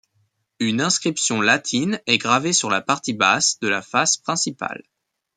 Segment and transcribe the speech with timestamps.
[0.59, 4.83] Une inscription latine est gravée sur la partie basse de la face principale.